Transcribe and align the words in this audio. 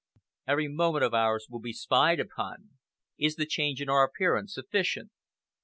Every 0.47 0.67
moment 0.67 1.03
of 1.03 1.13
ours 1.13 1.45
will 1.47 1.59
be 1.59 1.73
spied 1.73 2.19
upon. 2.19 2.71
Is 3.19 3.35
the 3.35 3.45
change 3.45 3.83
in 3.83 3.87
our 3.87 4.03
appearance 4.03 4.55
sufficient?" 4.55 5.11